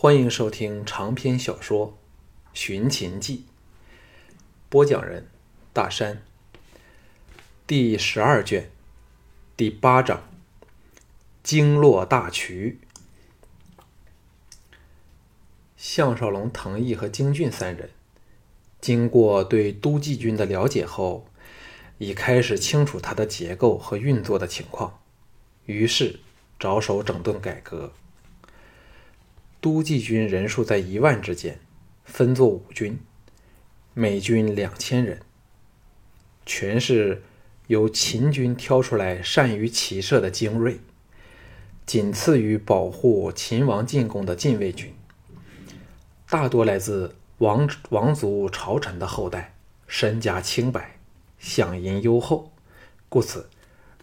[0.00, 1.88] 欢迎收听长篇小说
[2.52, 3.46] 《寻秦记》，
[4.68, 5.26] 播讲人
[5.72, 6.22] 大山。
[7.66, 8.70] 第十二卷
[9.56, 10.22] 第八章：
[11.42, 12.78] 经络大渠。
[15.76, 17.90] 项少龙、滕毅和京俊三人，
[18.80, 21.26] 经过对都记军的了解后，
[21.98, 25.00] 已开始清楚他的结构和运作的情况，
[25.64, 26.20] 于是
[26.56, 27.92] 着手整顿改革。
[29.60, 31.58] 都记军人数在一万之间，
[32.04, 32.96] 分作五军，
[33.92, 35.20] 每军两千人，
[36.46, 37.24] 全是
[37.66, 40.78] 由秦军挑出来善于骑射的精锐，
[41.84, 44.94] 仅次于保护秦王进贡的禁卫军。
[46.30, 49.56] 大多来自王王族朝臣的后代，
[49.88, 51.00] 身家清白，
[51.40, 52.52] 享银优厚，
[53.08, 53.50] 故此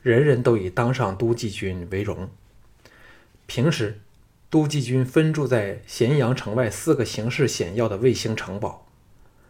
[0.01, 2.29] 人人都以当上都记军为荣。
[3.45, 4.01] 平时。
[4.49, 8.87] 都记军分驻在咸阳城外四个形势险要的卫星城堡，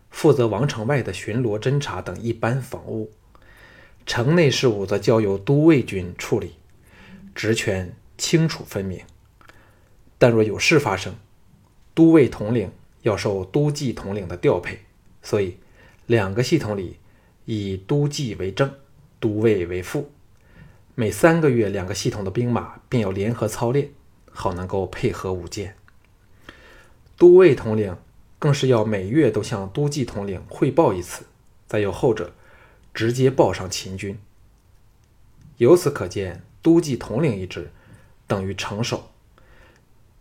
[0.09, 3.11] 负责王城外的巡逻、侦察等一般防务；
[4.05, 6.55] 城内事务则交由都尉军处理，
[7.35, 9.01] 职权清楚分明。
[10.17, 11.13] 但若有事发生，
[11.93, 14.79] 都尉统领要受都记统领的调配，
[15.21, 15.57] 所以
[16.07, 16.97] 两个系统里
[17.43, 18.73] 以都记为正，
[19.19, 20.09] 都尉为副。
[20.95, 23.89] 每三个月，两个系统的兵马便要联合操练。
[24.35, 25.75] 好能够配合舞剑。
[27.17, 27.97] 都尉统领
[28.37, 31.25] 更是要每月都向都记统领汇报一次，
[31.65, 32.33] 再由后者
[32.93, 34.19] 直接报上秦军。
[35.57, 37.71] 由此可见，都记统领一职
[38.27, 39.11] 等于城守，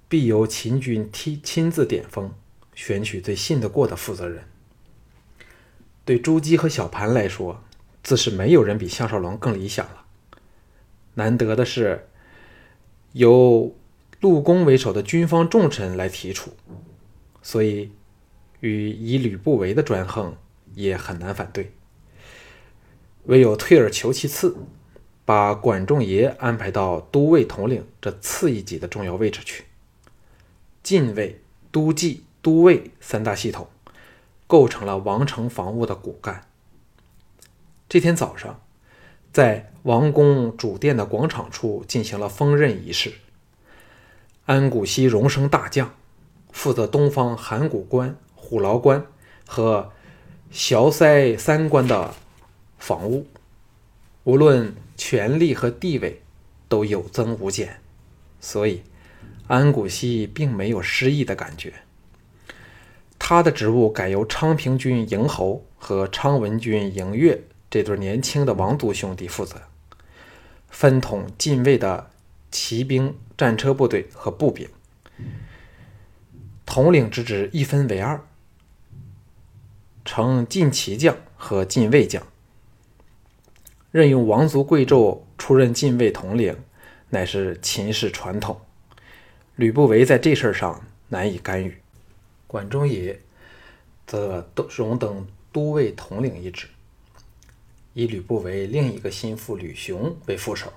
[0.08, 2.32] 必由秦军亲亲自点封，
[2.74, 4.44] 选取最信得过的负责人。
[6.04, 7.64] 对朱姬和小盘来说，
[8.02, 10.04] 自是没有人比项少龙更理想了。
[11.14, 12.06] 难得的是，
[13.12, 13.74] 由
[14.24, 16.50] 陆公为首的军方重臣来提出，
[17.42, 17.92] 所以
[18.60, 20.34] 与以吕不韦的专横
[20.74, 21.70] 也很难反对。
[23.24, 24.56] 唯有退而求其次，
[25.26, 29.66] 把管仲爷安排到都尉统领这次一级的重要位置去。
[30.82, 33.68] 禁卫、都记、都尉三大系统
[34.46, 36.46] 构成了王城防务的骨干。
[37.90, 38.58] 这天早上，
[39.30, 43.12] 在王宫主殿的广场处进行了封任仪式。
[44.46, 45.94] 安谷西荣升大将，
[46.52, 49.06] 负责东方函谷关、虎牢关
[49.46, 49.90] 和
[50.50, 52.14] 萧塞三关的
[52.78, 53.26] 防务，
[54.24, 56.20] 无论权力和地位
[56.68, 57.80] 都有增无减，
[58.38, 58.82] 所以
[59.46, 61.72] 安谷西并没有失意的感觉。
[63.18, 69.56] 他的职务改由昌平君嬴侯和昌文君嬴越这对年轻的王族兄弟负责，
[70.68, 72.10] 分统禁卫的
[72.54, 73.18] 骑兵。
[73.36, 74.68] 战车部队和步兵
[76.64, 78.24] 统领之职一分为二，
[80.04, 82.24] 成禁骑将和禁卫将。
[83.90, 86.56] 任用王族贵胄出任禁卫统领，
[87.10, 88.60] 乃是秦氏传统。
[89.56, 91.76] 吕不韦在这事儿上难以干预。
[92.46, 93.20] 管仲也
[94.06, 96.68] 则荣登都尉统领一职，
[97.94, 100.72] 以吕不韦另一个心腹吕雄为副手。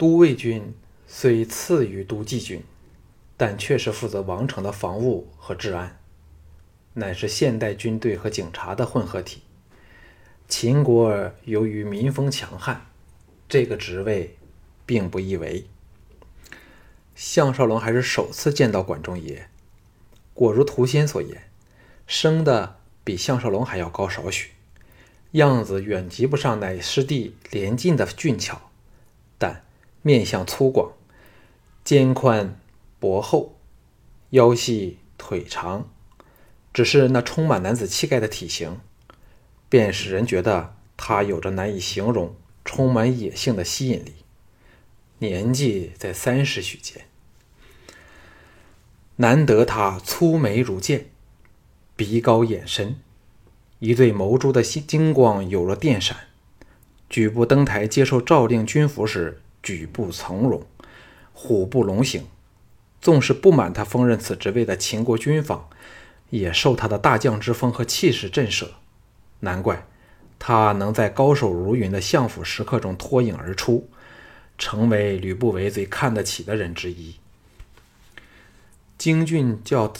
[0.00, 0.72] 都尉军
[1.06, 2.64] 虽次于都记军，
[3.36, 6.00] 但却是负责王城的防务和治安，
[6.94, 9.42] 乃是现代军队和警察的混合体。
[10.48, 12.86] 秦国由于民风强悍，
[13.46, 14.38] 这个职位
[14.86, 15.66] 并不易为。
[17.14, 19.50] 项少龙还是首次见到管仲爷，
[20.32, 21.50] 果如图仙所言，
[22.06, 24.52] 生的比项少龙还要高少许，
[25.32, 28.69] 样子远及不上乃师弟连晋的俊俏，
[30.02, 30.92] 面相粗犷，
[31.84, 32.58] 肩宽
[32.98, 33.56] 脖厚，
[34.30, 35.88] 腰细腿长，
[36.72, 38.80] 只是那充满男子气概的体型，
[39.68, 42.34] 便使人觉得他有着难以形容、
[42.64, 44.14] 充满野性的吸引力。
[45.18, 47.04] 年纪在三十许间，
[49.16, 51.10] 难得他粗眉如剑，
[51.94, 52.98] 鼻高眼深，
[53.80, 56.16] 一对眸珠的金光有了电闪。
[57.10, 59.42] 举步登台接受诏令军服时。
[59.62, 60.66] 举步从容，
[61.32, 62.26] 虎步龙行。
[63.00, 65.68] 纵使不满他封任此职位的秦国军方，
[66.28, 68.68] 也受他的大将之风和气势震慑。
[69.40, 69.86] 难怪
[70.38, 73.88] 他能在高手如云的相府食客中脱颖而出，
[74.58, 77.14] 成为吕不韦最看得起的人之一。
[78.98, 79.90] 京俊叫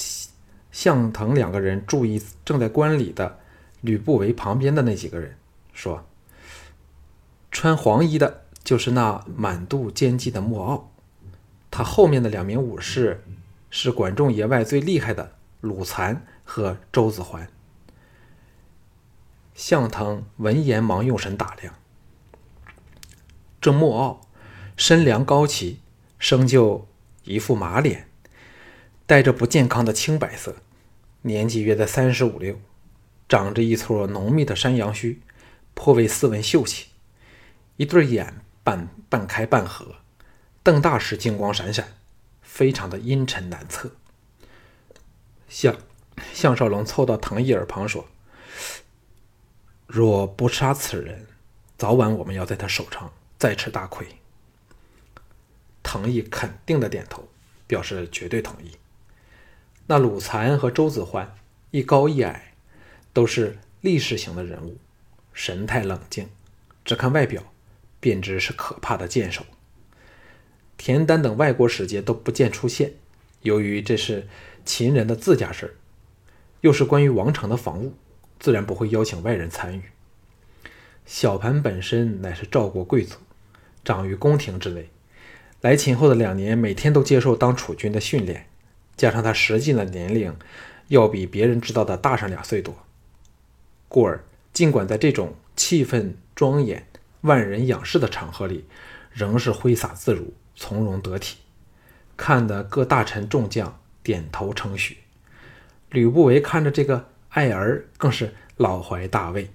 [0.70, 3.38] 项腾两个人注意正在观礼的
[3.80, 5.34] 吕不韦旁边的那几个人，
[5.72, 6.06] 说
[7.50, 10.92] ：“穿黄衣的。”就是那满肚奸计的莫傲，
[11.70, 13.24] 他后面的两名武士
[13.70, 17.48] 是管仲爷外最厉害的鲁残和周子桓。
[19.54, 21.74] 向腾闻言忙用神打量，
[23.60, 24.20] 这莫傲
[24.76, 25.80] 身量高齐，
[26.18, 26.88] 生就
[27.24, 28.08] 一副马脸，
[29.06, 30.56] 带着不健康的青白色，
[31.22, 32.58] 年纪约在三十五六，
[33.28, 35.20] 长着一撮浓密的山羊须，
[35.74, 36.86] 颇为斯文秀气，
[37.76, 39.96] 一对眼半半开半合，
[40.62, 41.94] 瞪大时金光闪闪，
[42.40, 43.90] 非常的阴沉难测。
[45.48, 45.76] 向
[46.32, 48.06] 向少龙凑到唐毅耳旁说。
[49.88, 51.26] 若不杀此人，
[51.76, 54.06] 早晚我们要在他手上再吃大亏。
[55.82, 57.28] 唐毅肯定的点头，
[57.66, 58.76] 表示绝对同意。
[59.88, 61.34] 那鲁残和周子欢
[61.72, 62.54] 一高一矮，
[63.12, 64.78] 都是历史型的人物，
[65.32, 66.28] 神态冷静，
[66.84, 67.42] 只看外表
[68.00, 69.44] 便知是可怕的剑手。
[70.76, 72.94] 田丹等外国使节都不见出现，
[73.42, 74.26] 由于这是
[74.64, 75.72] 秦人的自家事儿，
[76.62, 77.94] 又是关于王城的防务。
[78.38, 79.82] 自然不会邀请外人参与。
[81.04, 83.18] 小盘本身乃是赵国贵族，
[83.84, 84.88] 长于宫廷之内。
[85.60, 88.46] 来秦后的两年，每天都接受当储君的训练，
[88.96, 90.34] 加上他实际的年龄
[90.88, 92.74] 要比别人知道的大上两岁多，
[93.88, 94.24] 故而
[94.54, 96.86] 尽管在这种气氛庄严、
[97.22, 98.64] 万人仰视的场合里，
[99.12, 101.38] 仍是挥洒自如、从容得体，
[102.16, 104.98] 看得各大臣众将点头称许。
[105.90, 107.10] 吕不韦看着这个。
[107.30, 109.48] 爱儿更是老怀大慰，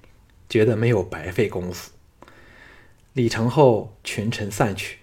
[0.47, 1.91] 觉得没有白费功夫。
[3.11, 4.99] 礼成后，群臣散去，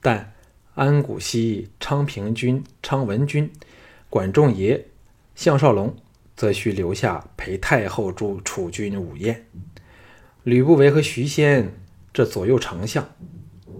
[0.00, 0.32] 但
[0.76, 3.52] 安谷西、昌平君、昌文君、
[4.08, 4.86] 管仲爷、
[5.34, 5.96] 项少龙
[6.36, 9.48] 则需留下陪太后助储君午宴。
[10.50, 11.72] 吕不韦和徐仙
[12.12, 13.08] 这左右丞相、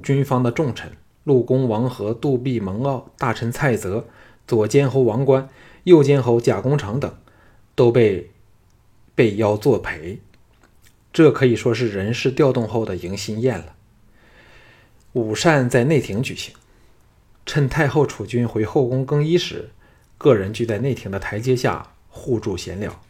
[0.04, 0.92] 军方的重臣，
[1.24, 4.06] 陆公王和、杜弼、蒙骜、大臣蔡泽、
[4.46, 5.48] 左监侯王冠、
[5.82, 7.12] 右监侯贾公成等。
[7.74, 8.30] 都被
[9.14, 10.20] 被邀作陪，
[11.12, 13.74] 这可以说是人事调动后的迎新宴了。
[15.14, 16.54] 午膳在内廷举行，
[17.46, 19.70] 趁太后储君回后宫更衣时，
[20.18, 23.00] 个人聚在内廷的台阶下互助闲聊。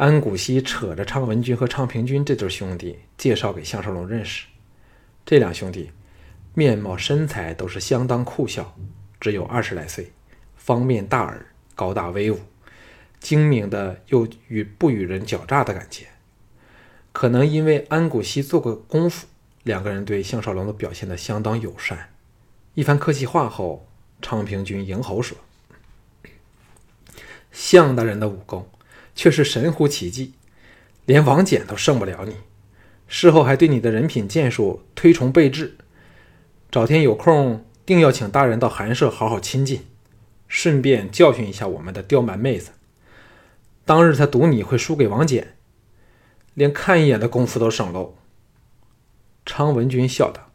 [0.00, 4.46] 安谷西扯着昌文君和昌平君这对兄弟介绍给项少龙认识。
[5.26, 5.90] 这两兄弟
[6.54, 8.74] 面貌身材都是相当酷小，
[9.20, 10.10] 只有二十来岁，
[10.56, 11.44] 方面大耳，
[11.74, 12.40] 高大威武。
[13.18, 16.06] 精明的又与不与人狡诈的感觉，
[17.12, 19.26] 可能因为安谷西做过功夫，
[19.64, 22.08] 两个人对项少龙都表现得相当友善。
[22.72, 23.86] 一番客气话后，
[24.22, 25.36] 昌平君迎喉说
[27.52, 28.66] ：“项大人的武功
[29.20, 30.32] 却是神乎其技，
[31.04, 32.36] 连王翦都胜不了你。
[33.06, 35.76] 事后还对你的人品剑术推崇备至，
[36.70, 39.82] 找天有空定要请大人到寒舍好好亲近，
[40.48, 42.70] 顺便教训一下我们的刁蛮妹子。”
[43.84, 45.44] 当日他赌你会输给王翦，
[46.54, 48.14] 连看一眼的功夫都省喽。
[49.44, 50.50] 昌文君笑道：“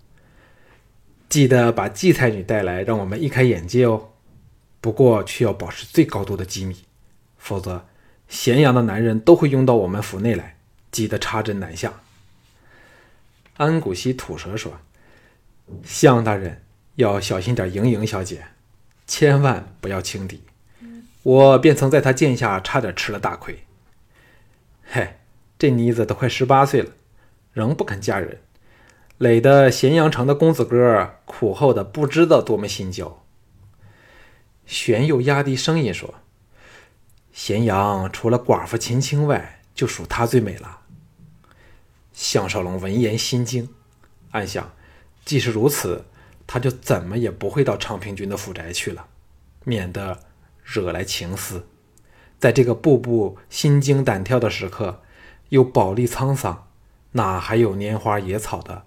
[1.29, 4.09] 记得把荠菜女带来，让我们一开眼界哦。
[4.81, 6.77] 不过却要保持最高度的机密，
[7.37, 7.85] 否则
[8.27, 10.57] 咸阳的男人都会拥到我们府内来，
[10.91, 11.93] 急得插针难下。”
[13.57, 14.79] 安谷西吐舌说
[15.85, 16.63] ：“向大人
[16.95, 18.45] 要小心点，莹莹小姐，
[19.07, 20.41] 千万不要轻敌。”
[21.23, 23.63] 我便曾在他剑下差点吃了大亏。
[24.83, 25.15] 嘿，
[25.57, 26.91] 这妮子都快十八岁了，
[27.51, 28.39] 仍不肯嫁人，
[29.17, 33.23] 累得咸阳城的公子哥苦候的不知道多么心焦。
[34.67, 36.13] 玄又压低声音说
[37.35, 40.79] ：“咸阳除了寡妇秦青外，就属她最美了。”
[42.13, 43.69] 项少龙闻言心惊，
[44.31, 44.71] 暗想：
[45.25, 46.05] 既是如此，
[46.47, 49.05] 他就怎么也不会到昌平君的府宅去了，
[49.65, 50.21] 免得。
[50.63, 51.67] 惹来情思，
[52.39, 55.03] 在这个步步心惊胆跳的时刻，
[55.49, 56.67] 又饱历沧桑，
[57.11, 58.83] 哪还有拈花野草的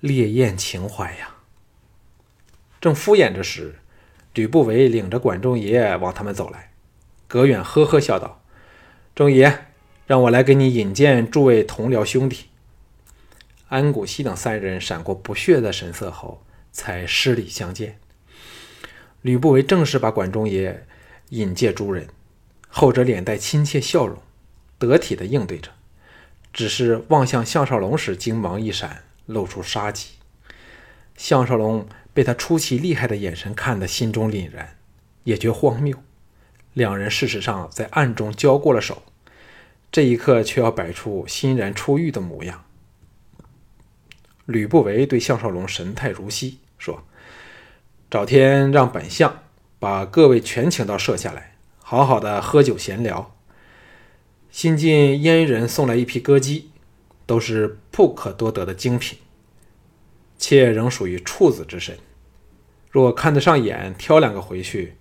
[0.00, 1.34] 烈焰情怀呀？
[2.80, 3.80] 正敷衍着时，
[4.32, 6.67] 吕不韦领着管仲爷往他们走来，
[7.28, 8.42] 葛远呵呵笑道
[9.14, 9.66] ：“钟爷，
[10.06, 12.46] 让我来给你引荐诸位同僚兄弟。”
[13.68, 16.42] 安谷西等三人闪过不屑的神色后，
[16.72, 18.00] 才施礼相见。
[19.22, 20.84] 吕不韦正式把管仲爷。
[21.30, 22.08] 引介诸人，
[22.70, 24.16] 后者脸带亲切笑容，
[24.78, 25.70] 得体的应对着，
[26.54, 30.12] 只是望向项少龙时，精芒一闪，露出杀机。
[31.18, 34.78] 项少龙被他出奇厉害的眼神看得心中凛然，
[35.24, 36.02] 也觉荒谬。
[36.78, 39.02] 两人事实上在暗中交过了手，
[39.90, 42.64] 这一刻却要摆出欣然出狱的模样。
[44.46, 47.02] 吕不韦对项少龙神态如昔，说
[48.08, 49.42] ：“找天让本相
[49.80, 53.34] 把各位全请到舍下来，好好的喝酒闲聊。
[54.50, 56.70] 新晋阉人送来一批歌姬，
[57.26, 59.18] 都是不可多得的精品。
[60.38, 61.98] 妾仍属于处子之身，
[62.88, 64.94] 若看得上眼，挑两个回去，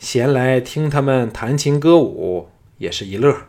[0.00, 3.42] 闲来听他们弹琴歌舞，也是一乐。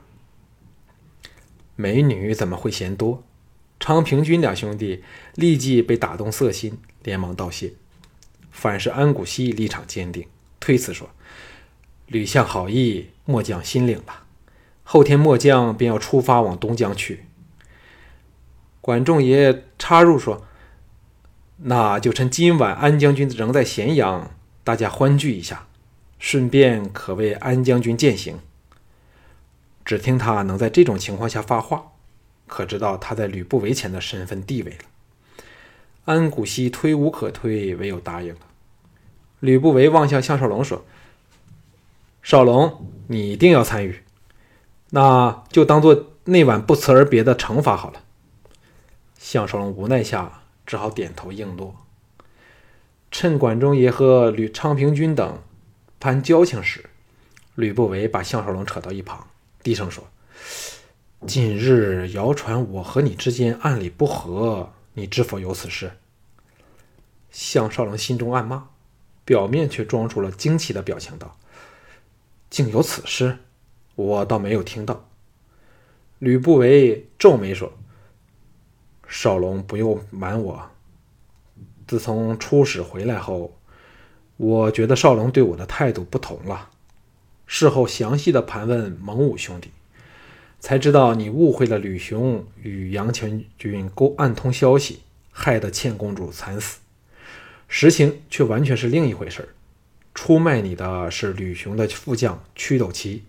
[1.77, 3.24] 美女怎么会嫌多？
[3.79, 5.01] 昌平君两兄弟
[5.36, 7.72] 立即被打动色心，连忙道谢。
[8.51, 10.27] 反是安谷西立场坚定，
[10.60, 11.10] 推辞说
[12.08, 14.24] ：“吕相好意，末将心领了。
[14.84, 17.27] 后天末将便要出发往东江去。”
[18.81, 20.46] 管仲爷插入说。
[21.63, 24.31] 那就趁今晚安将军仍在咸阳，
[24.65, 25.67] 大家欢聚一下，
[26.22, 28.38] 顺便可为安将军践行。
[29.84, 31.94] 只听他能在这种情况下发话，
[32.46, 34.78] 可知道他在吕不韦前的身份地位了。
[36.06, 38.40] 安谷西推无可推，唯有答应了。
[39.40, 40.86] 吕不韦望向项少龙说
[42.22, 44.04] ：“少龙，你一定要参与，
[44.92, 48.04] 那就当做那晚不辞而别的惩罚好了。”
[49.18, 50.38] 项少龙无奈下。
[50.63, 51.75] 只好点头应诺。
[53.10, 55.40] 趁管仲爷和吕昌平君等
[56.01, 56.89] 攀交情时，
[57.53, 59.27] 吕不韦把项少龙扯到一旁，
[59.62, 60.03] 低声说
[61.27, 65.91] ：“近日谣传我和你之间暗里不和，你知否有此事？”
[67.29, 68.70] 项少龙心中暗骂，
[69.24, 71.38] 表面却装出了惊奇的表情，道
[72.50, 73.38] ：“竟有此事？
[73.93, 75.08] 我倒没有听到。”
[76.17, 77.72] 吕不韦皱眉说。
[79.08, 80.72] 少龙不用瞒我，
[81.86, 83.55] 自从出使回来后，
[84.42, 86.72] 我觉得少龙对我的态度不同了。
[87.46, 89.70] 事后详细的盘问蒙武兄弟，
[90.60, 96.80] 才知道你误会了吕雄与杨全军勾暗通消息，害得倩公主惨死。
[97.68, 99.50] 实情却完全是另一回事
[100.16, 103.24] 出卖你的是吕雄的副将屈斗旗，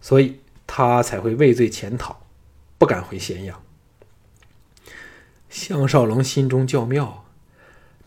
[0.00, 2.26] 所以他才会畏罪潜逃，
[2.76, 3.62] 不敢回咸阳。
[5.48, 7.24] 项少龙心中叫妙，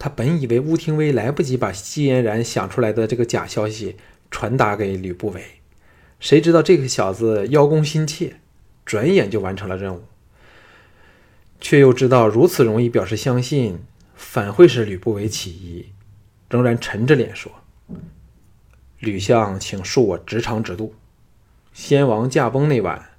[0.03, 3.95] 他本以为乌廷威来不及把季嫣然想出来的这个假消息
[4.29, 5.41] 传达给吕不韦，
[6.19, 8.33] 谁知道这个小子邀功心切，
[8.83, 10.03] 转眼就完成了任务。
[11.62, 13.79] 却又知道如此容易表示相信，
[14.13, 15.86] 反会使吕不韦起疑，
[16.50, 17.50] 仍然沉着脸说
[19.00, 20.93] ：“吕相，请恕我直肠直肚。
[21.72, 23.12] 先王驾崩那晚，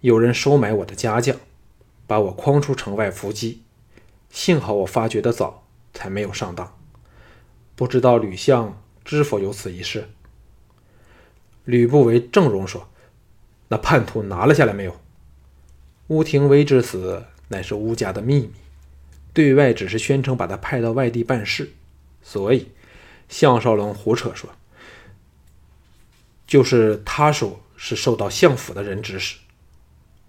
[0.00, 1.36] 有人收买我的家将。”
[2.08, 3.62] 把我诓出城外伏击，
[4.30, 5.67] 幸好我发觉的早，
[5.98, 6.78] 才没有上当。
[7.74, 10.08] 不知道吕相知否有此一事？
[11.64, 12.88] 吕不韦正容说
[13.66, 14.96] ：“那叛徒拿了下来没有？”
[16.06, 18.52] 乌廷威之死乃是乌家的秘密，
[19.32, 21.72] 对外只是宣称把他派到外地办事，
[22.22, 22.68] 所以
[23.28, 24.48] 项少龙胡扯说
[26.46, 29.38] ：“就是他说是受到相府的人指使。”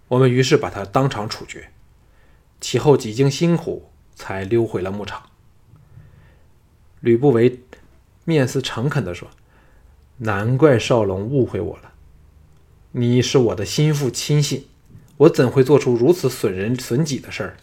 [0.10, 1.72] 我们于是把他当场处决，
[2.60, 5.30] 其后几经辛苦，才溜回了牧场。
[7.01, 7.62] 吕不韦
[8.25, 9.29] 面似诚恳地说
[10.18, 11.94] ：“难怪少龙误会我了，
[12.91, 14.68] 你是我的心腹亲信，
[15.18, 17.58] 我怎会做出如此损人损己的事儿？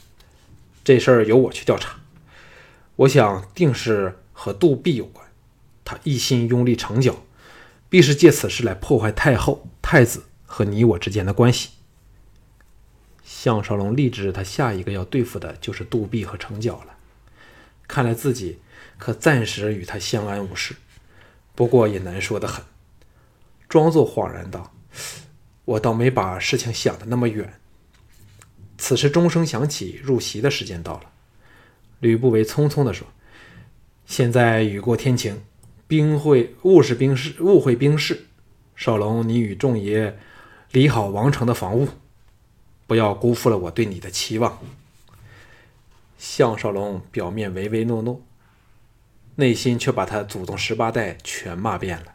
[0.82, 2.00] 这事儿由我去调查，
[2.96, 5.26] 我想定是和杜弼有关。
[5.84, 7.22] 他一心拥立成角，
[7.88, 11.70] 必是借此事来破坏太后、太子和你我之间的关系。”
[13.22, 16.96] 项少龙立志，他下一个要对付的就是杜弼和程角了。
[17.86, 18.58] 看来自己
[18.98, 20.74] 可暂时与他相安无事，
[21.54, 22.64] 不过也难说的很。
[23.68, 24.72] 装作恍然道
[25.64, 27.60] ：“我倒没把事情想的那么远。”
[28.78, 31.10] 此时钟声响起，入席的时间到了。
[32.00, 33.06] 吕不韦匆匆地说
[34.06, 35.42] ：“现在雨过天晴，
[35.86, 38.26] 兵会误是兵士，误会兵士。
[38.76, 40.18] 少龙，你与众爷
[40.72, 41.88] 理好王城的防务。”
[42.86, 44.60] 不要辜负了我对你的期望。
[46.18, 48.20] 项少龙表面唯唯诺诺，
[49.36, 52.14] 内心却把他祖宗十八代全骂遍了。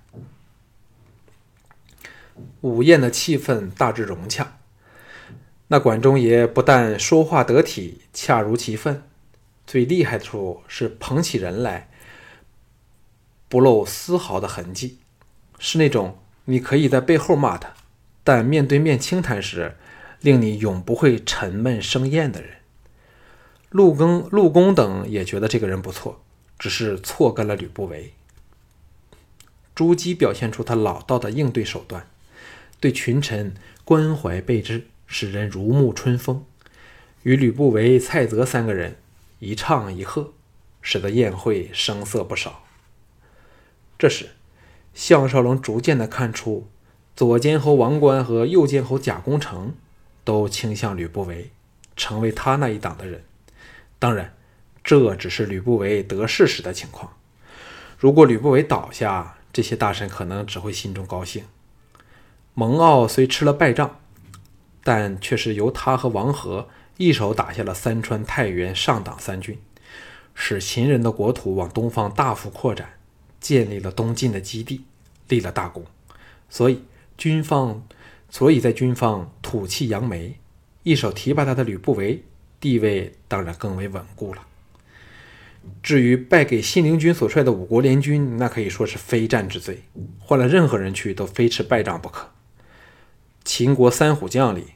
[2.61, 4.59] 午宴的气氛大致融洽，
[5.69, 9.03] 那管仲爷不但说话得体，恰如其分，
[9.65, 11.89] 最厉害处是捧起人来
[13.47, 14.99] 不露丝毫的痕迹，
[15.57, 17.73] 是那种你可以在背后骂他，
[18.23, 19.77] 但面对面轻谈时。
[20.21, 22.57] 令你永不会沉闷生厌的人，
[23.71, 26.21] 陆更、陆公等也觉得这个人不错，
[26.61, 28.13] 只是错跟了吕不韦。
[29.73, 32.05] 朱姬表现出他老道的应对手段，
[32.79, 36.45] 对群臣关怀备至，使人如沐春风。
[37.23, 38.97] 与吕不韦、蔡泽三个人
[39.39, 40.33] 一唱一和，
[40.83, 42.63] 使得宴会声色不少。
[43.97, 44.29] 这时，
[44.93, 46.67] 项少龙逐渐地看出，
[47.15, 49.73] 左监侯王冠和右监侯贾公成
[50.23, 51.49] 都倾向吕不韦，
[51.95, 53.23] 成为他那一党的人。
[53.97, 54.35] 当然，
[54.83, 57.13] 这只是吕不韦得势时的情况。
[57.97, 61.43] 如果吕不韦倒下，这些大臣可能只会心中高兴。
[62.53, 63.99] 蒙骜虽吃了败仗，
[64.83, 69.57] 但却是由他和王和一手打下了三川、太原、上党三郡，
[70.33, 72.97] 使秦人的国土往东方大幅扩展，
[73.39, 74.85] 建立了东晋的基地，
[75.27, 75.85] 立了大功。
[76.49, 76.83] 所以
[77.17, 77.83] 军方，
[78.29, 80.37] 所以在军方土气扬眉，
[80.83, 82.23] 一手提拔他的吕不韦
[82.59, 84.45] 地位当然更为稳固了。
[85.83, 89.83] 至于败给信陵君所率的五国联军，那可以说是非战之罪，
[90.19, 92.31] 换了任何人去都非吃败仗不可。
[93.43, 94.67] 秦国三虎将里，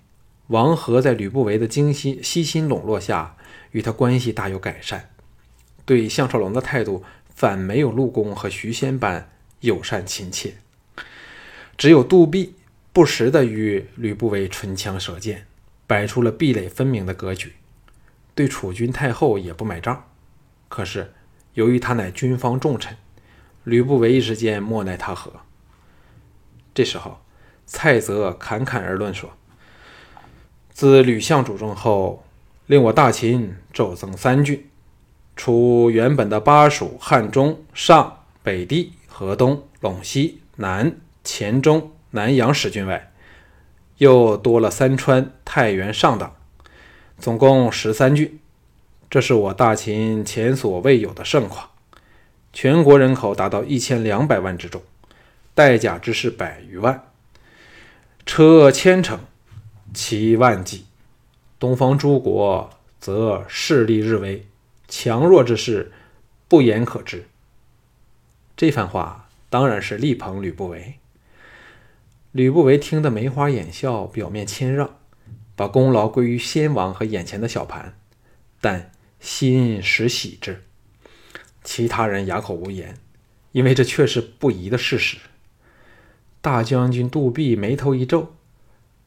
[0.47, 3.35] 王和在吕不韦的精心悉心笼络下，
[3.71, 5.09] 与他关系大有改善，
[5.85, 10.55] 对项少龙的态度反没有陆公和徐仙般友善亲切。
[11.77, 12.55] 只有杜弼
[12.93, 15.45] 不时地与吕不韦唇枪舌剑，
[15.85, 17.53] 摆出了壁垒分明的格局，
[18.33, 20.05] 对楚军太后也不买账。
[20.75, 21.13] 可是
[21.53, 22.97] 由于他乃军方重臣，
[23.63, 25.31] 吕不韦一时间莫奈他何。
[26.73, 27.19] 这时候。
[27.67, 29.31] 蔡泽侃侃而论说
[30.69, 32.23] ：“自吕相主政后，
[32.67, 34.69] 令我大秦骤增三郡，
[35.35, 43.11] 除原本的巴蜀、汉中、上、北地、河东、陇西、南、黔中、南阳十郡外，
[43.97, 46.35] 又多了三川、太原、上党，
[47.17, 48.39] 总共十三郡。
[49.09, 51.69] 这是我大秦前所未有的盛况。
[52.51, 54.81] 全国人口达到一千两百万之众，
[55.53, 57.11] 带甲之士百余万。”
[58.25, 59.19] 车千乘，
[59.93, 60.85] 骑万骑，
[61.59, 64.47] 东方诸国则势力日微，
[64.87, 65.91] 强弱之势
[66.47, 67.27] 不言可知。
[68.57, 70.95] 这番话当然是力捧吕不韦。
[72.31, 74.97] 吕不韦听得眉花眼笑，表面谦让，
[75.55, 77.93] 把功劳归于先王和眼前的小盘，
[78.59, 78.91] 但
[79.25, 80.61] 心实喜之。
[81.63, 82.95] 其他人哑口无言，
[83.53, 85.17] 因为这却是不疑的事实。
[86.41, 88.35] 大将军杜弼眉头一皱，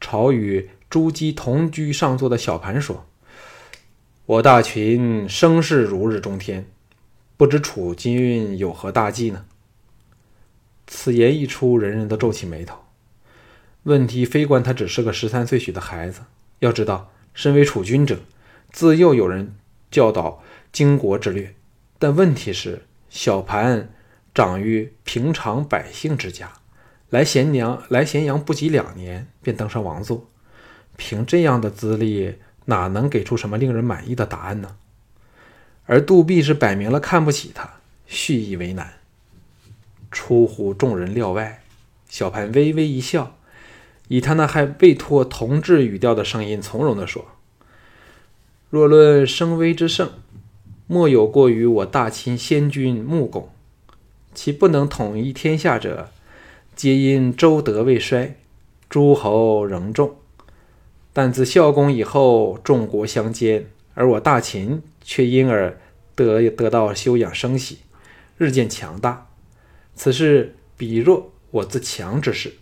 [0.01, 3.07] 朝与朱姬同居上座的小盘说
[4.27, 6.69] ：“我大秦声势如日中天，
[7.37, 9.45] 不知楚君有何大计呢？”
[10.85, 12.77] 此言一出，人人都皱起眉头。
[13.83, 16.23] 问题非关他只是个十三岁许的孩子。
[16.59, 18.19] 要知道，身为楚君者，
[18.69, 19.55] 自幼有人
[19.91, 21.55] 教导经国之略。
[21.97, 23.89] 但问题是，小盘
[24.33, 26.53] 长于平常百姓之家。
[27.09, 30.29] 来咸阳，来咸阳不及两年，便登上王座。
[30.95, 34.77] 凭这样的资历，哪能给出什么令人满意的答案呢？
[35.85, 38.93] 而杜弼是摆明了看不起他，蓄意为难。
[40.11, 41.63] 出乎众人料外，
[42.07, 43.37] 小盘微微一笑，
[44.07, 47.25] 以他那还未脱同志语调的声音，从容地说
[48.69, 50.11] ：“若论声威之盛，
[50.85, 53.49] 莫有过于我大秦先君穆公，
[54.35, 56.11] 其不能统一天下者。”
[56.75, 58.37] 皆因周德未衰，
[58.89, 60.15] 诸侯仍众。
[61.11, 65.77] 但自孝公以后，众国相兼，而我大秦却因而
[66.15, 67.79] 得得到休养生息，
[68.37, 69.27] 日渐强大。
[69.93, 72.53] 此事比若我自强之势，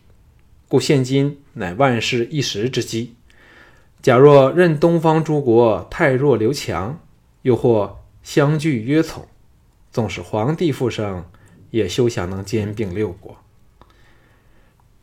[0.68, 3.17] 故现今乃万世一时之机。
[4.08, 6.98] 假若任东方诸国太弱留强，
[7.42, 9.28] 又或相拒约从，
[9.92, 11.26] 纵使皇帝复生，
[11.72, 13.36] 也休想能兼并六国。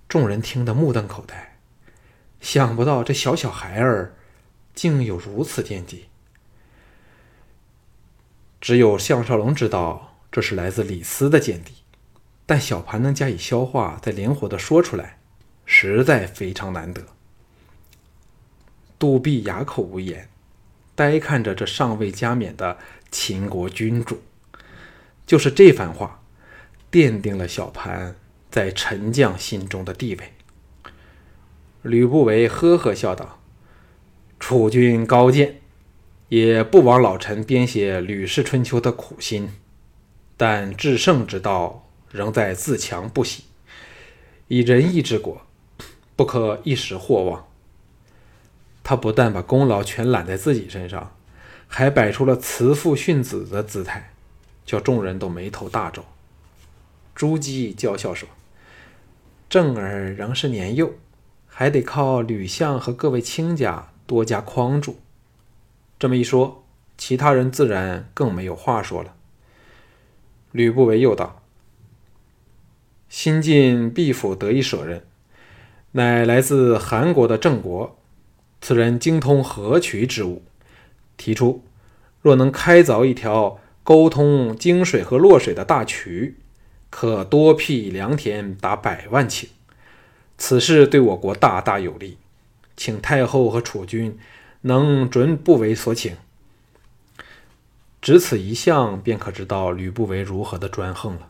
[0.09, 1.59] 众人听得目瞪口呆，
[2.41, 4.15] 想不到这小小孩儿
[4.73, 6.07] 竟有如此见地。
[8.59, 11.75] 只有项少龙知道这是来自李斯的见地，
[12.47, 15.19] 但小盘能加以消化，再灵活的说出来，
[15.67, 17.03] 实在非常难得。
[18.99, 20.29] 杜弼哑口无言，
[20.95, 22.79] 呆看着这尚未加冕的
[23.11, 24.23] 秦国君主。
[25.27, 26.23] 就是这番话，
[26.91, 28.17] 奠定了小盘。
[28.51, 30.33] 在陈将心中的地位。
[31.83, 33.41] 吕不韦呵呵笑道
[34.39, 35.61] ：“楚君高见，
[36.29, 39.51] 也不枉老臣编写《吕氏春秋》的苦心。
[40.37, 43.43] 但制胜之道，仍在自强不息。
[44.47, 45.45] 以仁义治国，
[46.15, 47.45] 不可一时惑忘。”
[48.85, 51.17] 他不但把功劳全揽在自己身上，
[51.67, 54.13] 还摆出了慈父训子的姿态，
[54.65, 56.05] 叫众人都眉头大皱。
[57.15, 58.29] 朱姬娇笑说。
[59.49, 60.95] 正儿仍是年幼，
[61.47, 64.99] 还得靠吕相和各位卿家多加匡助。
[65.97, 66.65] 这么一说，
[66.99, 69.15] 其他人自然更没有话说了。
[70.51, 71.43] 吕不韦又道
[73.09, 75.05] ：“新晋毕府得以舍人，
[75.93, 77.97] 乃来自韩国的郑国。
[78.67, 80.43] 此人精通河渠之物，
[81.19, 81.63] 提出
[82.23, 86.39] 若能开凿一条沟通泾水和洛水的大渠，
[86.89, 89.49] 可多辟良田达百万顷。
[90.39, 92.17] 此事对我国大大有利，
[92.75, 94.19] 请太后和储君
[94.63, 96.17] 能准不为所请。
[98.01, 101.29] 只此一项，便可知道吕不韦如何的专横了。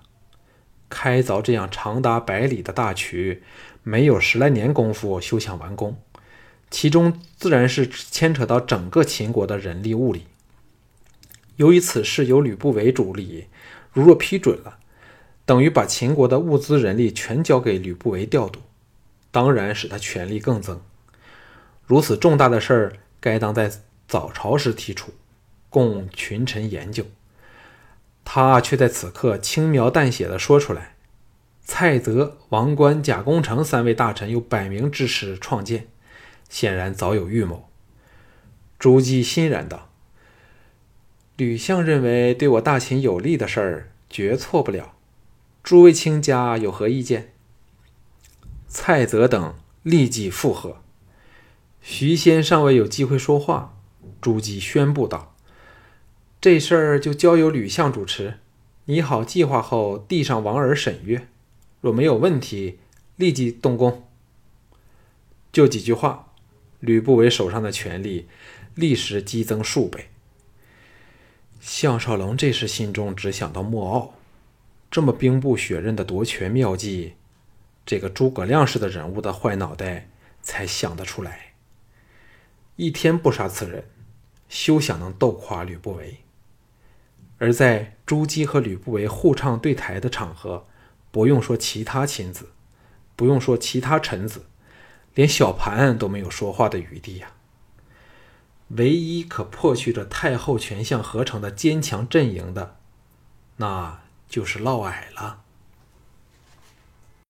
[0.88, 3.42] 开凿这样长达百里的大渠，
[3.82, 5.98] 没有十来年功夫休想完工。
[6.74, 10.26] 其中自然是牵扯到整个秦国的人力物力。
[11.54, 13.46] 由于此事由吕不韦主理，
[13.92, 14.78] 如若批准了，
[15.46, 18.58] 等于把秦国的物资人力全交给吕不韦调度，
[19.30, 20.80] 当然使他权力更增。
[21.86, 23.70] 如此重大的事儿，该当在
[24.08, 25.12] 早朝时提出，
[25.70, 27.04] 供群臣研究。
[28.24, 30.96] 他却在此刻轻描淡写的说出来
[31.62, 35.86] ：“蔡泽、王观、贾公成三位大臣又摆明支持创建。”
[36.54, 37.68] 显然早有预谋。
[38.78, 39.90] 朱姬欣然道
[41.36, 44.94] ：“吕相认为对我大秦有利的事儿，绝错不了。
[45.64, 47.32] 诸位卿家有何意见？”
[48.70, 50.80] 蔡泽等立即附和。
[51.80, 53.76] 徐仙尚未有机会说话，
[54.20, 55.34] 朱姬宣布道
[56.40, 58.38] ：“这事儿就交由吕相主持，
[58.84, 61.26] 拟好计划后递上王儿审阅。
[61.80, 62.78] 若没有问题，
[63.16, 64.06] 立即动工。”
[65.50, 66.30] 就几句话。
[66.84, 68.28] 吕不韦手上的权力
[68.74, 70.10] 立时激增数倍。
[71.60, 74.14] 项少龙这时心中只想到莫敖，
[74.90, 77.14] 这么兵不血刃的夺权妙计，
[77.86, 80.10] 这个诸葛亮式的人物的坏脑袋
[80.42, 81.54] 才想得出来。
[82.76, 83.84] 一天不杀此人，
[84.48, 86.18] 休想能斗垮吕不韦。
[87.38, 90.66] 而在朱姬和吕不韦互唱对台的场合，
[91.10, 92.50] 不用说其他亲子，
[93.16, 94.44] 不用说其他臣子。
[95.14, 97.28] 连小盘都没有说话的余地呀！
[98.68, 102.76] 唯一可破去这太后权相合成的坚强阵营的，
[103.58, 105.43] 那就是嫪毐了。